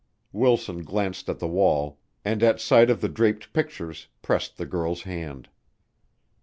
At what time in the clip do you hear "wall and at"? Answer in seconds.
1.47-2.59